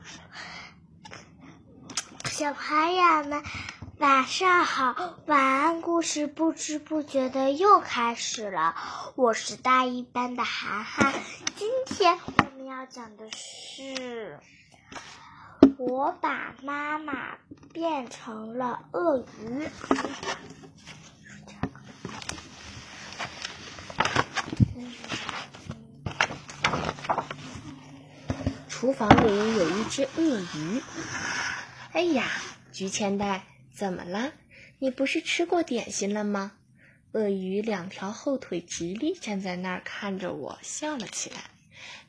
[2.30, 3.42] 小朋友们，
[3.98, 5.14] 晚上好！
[5.26, 8.74] 晚安故事不知不觉的又开始了。
[9.14, 11.12] 我是大一班的涵涵，
[11.56, 14.38] 今天我们要讲的是，
[15.78, 17.36] 我把妈妈
[17.72, 19.68] 变成了鳄鱼。
[28.80, 30.80] 厨房里有一只鳄鱼。
[31.92, 32.30] 哎呀，
[32.72, 33.44] 菊千代，
[33.74, 34.32] 怎么了？
[34.78, 36.52] 你不是吃过点心了吗？
[37.12, 41.36] 鳄鱼两条后腿直立站在那儿看着我，笑了起来，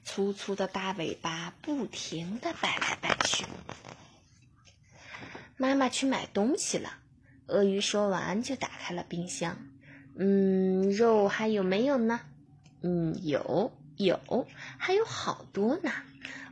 [0.05, 3.43] 粗粗的大尾巴不停的摆来摆去。
[5.57, 6.99] 妈妈去买东西了。
[7.47, 9.57] 鳄鱼说完就打开了冰箱。
[10.15, 12.21] 嗯，肉还有没有呢？
[12.81, 15.91] 嗯，有有，还有好多呢。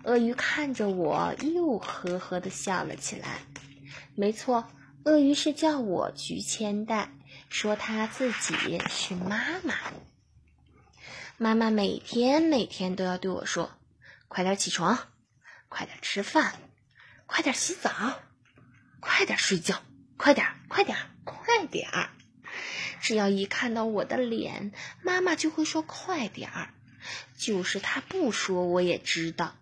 [0.04, 3.42] 鳄鱼看着我，又呵呵的笑了起来。
[4.16, 4.68] 没错，
[5.04, 7.12] 鳄鱼是叫我菊千代，
[7.50, 9.76] 说他自己是妈妈。
[11.38, 13.72] 妈妈每天每天都要对我说
[14.28, 14.98] ：“快点起床，
[15.68, 16.56] 快点吃饭，
[17.26, 17.92] 快点洗澡，
[19.00, 19.82] 快点睡觉，
[20.18, 22.10] 快点，快点，快点儿。”
[23.02, 24.72] 只要一看到我的脸，
[25.02, 26.74] 妈妈就会说：“快点儿。”
[27.38, 29.56] 就是她不说，我也知道。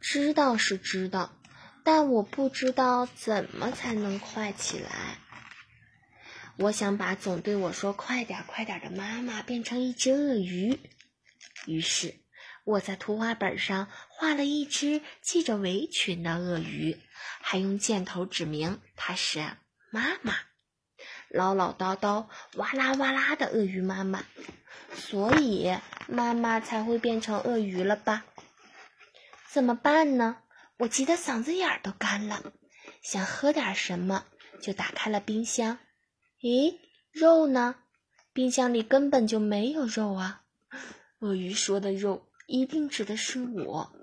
[0.00, 1.36] 知道是知道，
[1.82, 5.18] 但我不知道怎么才能快起来。
[6.58, 10.78] 我想把总对我说“快点，快点”的妈妈变成一只鳄鱼。
[11.66, 12.14] 于是
[12.64, 16.96] 我在图画本上画了一只系着围裙的鳄鱼，
[17.42, 19.44] 还用箭头指明它是
[19.90, 20.34] 妈妈，
[21.28, 24.24] 唠唠叨叨、哇啦哇啦的鳄鱼妈妈。
[24.94, 25.76] 所以
[26.08, 28.24] 妈妈才会变成鳄鱼了吧？
[29.56, 30.36] 怎么办呢？
[30.76, 32.52] 我急得嗓子眼儿都干了，
[33.00, 34.26] 想喝点什么，
[34.60, 35.78] 就打开了冰箱。
[36.42, 36.76] 咦，
[37.10, 37.76] 肉呢？
[38.34, 40.42] 冰箱里根本就没有肉啊！
[41.20, 43.96] 鳄鱼说的肉一定指的是我。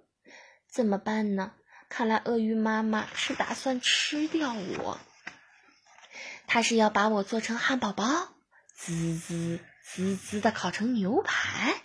[0.67, 1.53] 怎么办呢？
[1.87, 4.99] 看来鳄鱼妈妈是打算吃掉我。
[6.47, 8.33] 它是要把我做成汉堡包，
[8.73, 11.75] 滋滋滋滋的烤成牛排，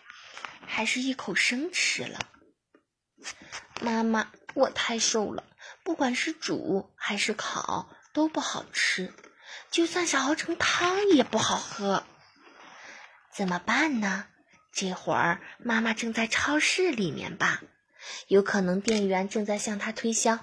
[0.64, 2.18] 还是一口生吃了？
[3.80, 5.44] 妈妈，我太瘦了，
[5.82, 9.12] 不管是煮还是烤都不好吃，
[9.70, 12.04] 就算是熬成汤也不好喝。
[13.32, 14.26] 怎么办呢？
[14.72, 17.62] 这会儿妈妈正在超市里面吧？
[18.26, 20.38] 有可能店员正在向她推销，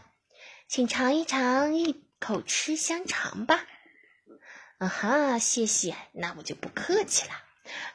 [0.67, 3.65] 请尝一尝，一口吃香肠吧。
[4.77, 7.33] 啊哈，谢谢，那我就不客气了。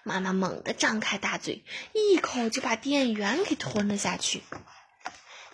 [0.03, 4.43] 妈妈猛地张开大嘴，一口就把店员给吞了下去。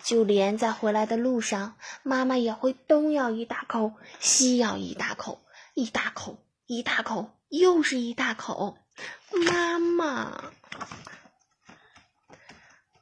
[0.07, 5.45] 就连在回来的路上，妈妈也会东咬一大口，西咬一大口，
[5.75, 8.79] 一大口一大口，又是一大口。
[9.51, 10.45] 妈妈，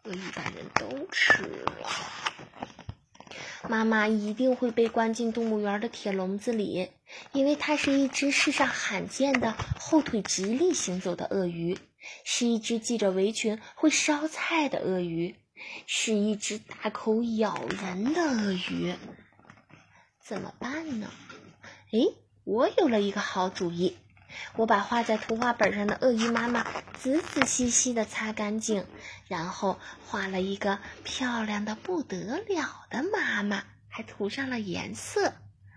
[0.05, 1.91] 鳄鱼把人都吃了。
[3.69, 6.91] 妈妈一定会被关进动物园的铁笼子里，
[7.33, 11.79] 因为它是一只世上罕见的后腿直立行走的鳄鱼，
[12.25, 15.37] 是一只系着围裙会烧菜的鳄鱼。
[15.87, 18.95] 是一只大口咬人的鳄鱼，
[20.23, 21.11] 怎么办呢？
[21.93, 22.01] 哎，
[22.45, 23.97] 我有了一个好主意！
[24.57, 26.67] 我把画在图画本上的鳄鱼妈妈
[26.99, 28.85] 仔仔细细的擦干净，
[29.29, 35.35] 然后画了一个漂亮的不得了的妈妈，还涂上了颜色。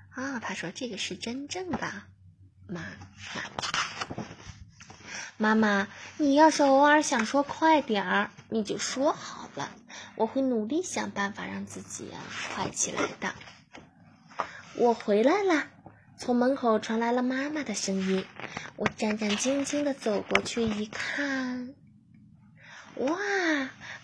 [0.10, 1.78] 啊，他说这个是真正的
[2.68, 2.82] 妈妈。
[5.38, 5.88] 妈妈，
[6.18, 9.76] 你要是偶尔想说快点儿，你就说好了，
[10.16, 12.10] 我会努力想办法让自己
[12.54, 13.34] 快起来的。
[14.76, 15.68] 我回来了，
[16.18, 18.24] 从门口传来了妈妈的声音。
[18.78, 21.74] 我战战兢兢地走过去一看，
[22.96, 23.18] 哇，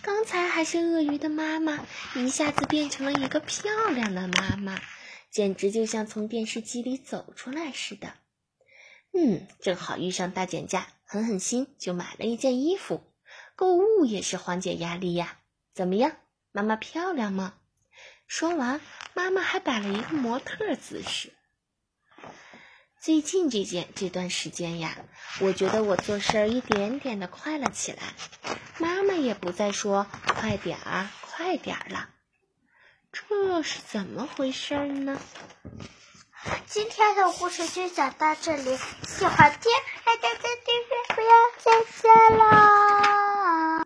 [0.02, 1.86] 刚才还是鳄鱼的妈妈，
[2.16, 4.82] 一下子变成了一个漂亮的妈妈，
[5.30, 8.16] 简直就像从电视机里走出来似的。
[9.14, 10.88] 嗯，正好遇上大减价。
[11.06, 13.04] 狠狠心就买了一件衣服，
[13.56, 15.38] 购物也是缓解压力呀。
[15.74, 16.12] 怎么样，
[16.52, 17.54] 妈妈漂亮吗？
[18.28, 18.80] 说完，
[19.14, 21.34] 妈妈还摆了一个模特姿势。
[23.00, 24.96] 最近这件这段时间呀，
[25.40, 28.02] 我觉得我做事儿一点点的快了起来，
[28.78, 32.10] 妈妈也不再说快点儿快点儿了，
[33.12, 35.20] 这是怎么回事呢？
[36.68, 38.78] 今天的故事就讲到这里，
[39.08, 39.72] 喜欢听，
[40.06, 41.72] 大家在订阅，不要再
[42.02, 43.13] 见了。